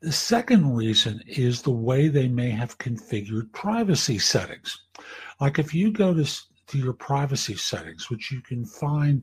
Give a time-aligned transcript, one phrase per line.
[0.00, 4.80] The second reason is the way they may have configured privacy settings.
[5.40, 6.24] Like if you go to,
[6.68, 9.22] to your privacy settings, which you can find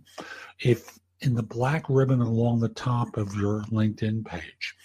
[0.59, 4.75] if in the black ribbon along the top of your LinkedIn page,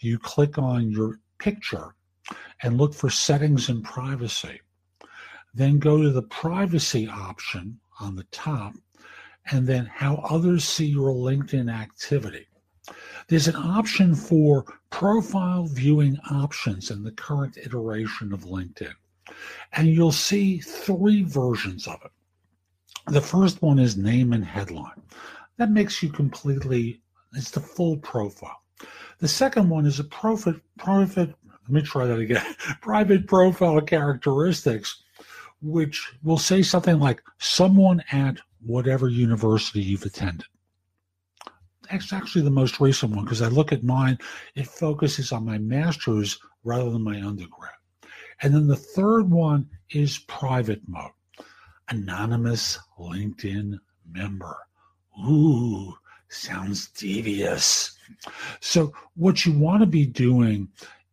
[0.00, 1.94] you click on your picture
[2.62, 4.60] and look for settings and privacy.
[5.54, 8.74] Then go to the privacy option on the top
[9.50, 12.46] and then how others see your LinkedIn activity.
[13.28, 18.94] There's an option for profile viewing options in the current iteration of LinkedIn.
[19.72, 22.10] And you'll see three versions of it.
[23.06, 25.02] The first one is name and headline.
[25.56, 27.00] That makes you completely,
[27.34, 28.62] it's the full profile.
[29.18, 32.44] The second one is a profit, profit, let me try that again,
[32.80, 35.02] private profile characteristics,
[35.62, 40.46] which will say something like someone at whatever university you've attended.
[41.90, 44.18] That's actually the most recent one because I look at mine,
[44.54, 47.72] it focuses on my master's rather than my undergrad.
[48.42, 51.12] And then the third one is private mode,
[51.88, 53.78] anonymous LinkedIn
[54.10, 54.56] member.
[55.20, 55.94] Ooh,
[56.28, 57.96] sounds devious.
[58.60, 60.68] So, what you want to be doing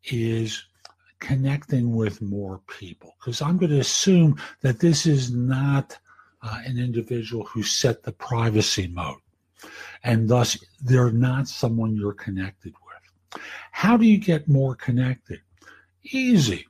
[0.05, 0.65] is
[1.19, 5.97] connecting with more people because I'm going to assume that this is not
[6.41, 9.19] uh, an individual who set the privacy mode
[10.03, 13.41] and thus they're not someone you're connected with.
[13.71, 15.41] How do you get more connected?
[16.03, 16.67] Easy.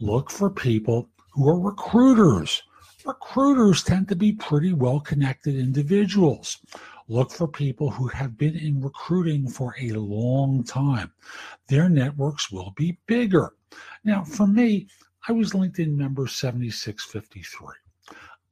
[0.00, 2.62] Look for people who are recruiters.
[3.04, 6.58] Recruiters tend to be pretty well connected individuals.
[7.08, 11.12] Look for people who have been in recruiting for a long time.
[11.68, 13.54] Their networks will be bigger.
[14.04, 14.86] Now, for me,
[15.28, 17.74] I was LinkedIn member 7653.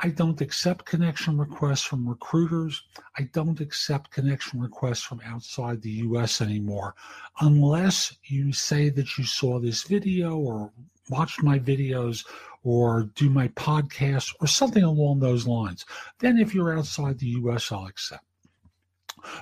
[0.03, 2.83] I don't accept connection requests from recruiters.
[3.19, 6.95] I don't accept connection requests from outside the US anymore
[7.41, 10.73] unless you say that you saw this video or
[11.11, 12.25] watched my videos
[12.63, 15.87] or do my podcast or something along those lines.
[16.19, 18.25] Then, if you're outside the US, I'll accept.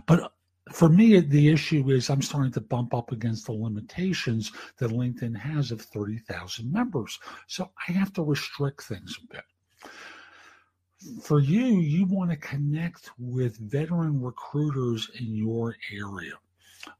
[0.06, 0.32] But
[0.72, 5.36] for me, the issue is I'm starting to bump up against the limitations that LinkedIn
[5.36, 7.18] has of 30,000 members.
[7.46, 9.44] So I have to restrict things a bit.
[11.22, 16.34] For you, you want to connect with veteran recruiters in your area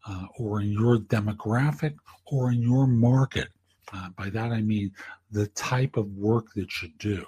[0.06, 3.48] uh, or in your demographic or in your market.
[3.93, 4.93] Uh, by that I mean
[5.31, 7.25] the type of work that you do.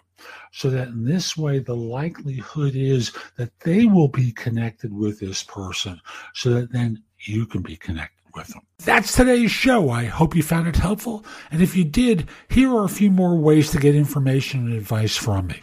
[0.52, 5.42] So that in this way, the likelihood is that they will be connected with this
[5.42, 6.00] person
[6.34, 8.62] so that then you can be connected with them.
[8.78, 9.90] That's today's show.
[9.90, 11.24] I hope you found it helpful.
[11.50, 15.16] And if you did, here are a few more ways to get information and advice
[15.16, 15.62] from me.